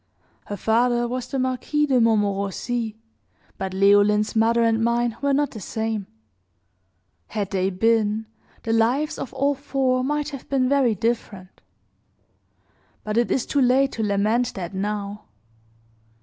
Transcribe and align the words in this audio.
"Her 0.47 0.57
father 0.57 1.07
was 1.07 1.27
the 1.27 1.37
Marquis 1.37 1.85
de 1.85 2.01
Montmorenci, 2.01 2.95
but 3.59 3.71
Leoline's 3.75 4.35
mother 4.35 4.63
and 4.63 4.83
mine 4.83 5.15
were 5.21 5.31
not 5.31 5.51
the 5.51 5.59
same 5.59 6.07
had 7.27 7.51
they 7.51 7.69
been, 7.69 8.25
the 8.63 8.73
lives 8.73 9.19
of 9.19 9.31
all 9.31 9.53
four 9.53 10.03
might 10.03 10.29
have 10.29 10.49
been 10.49 10.67
very 10.67 10.95
different; 10.95 11.61
but 13.03 13.15
it 13.15 13.29
is 13.29 13.45
too 13.45 13.61
late 13.61 13.91
to 13.91 14.01
lament 14.01 14.55
that 14.55 14.73
now. 14.73 15.25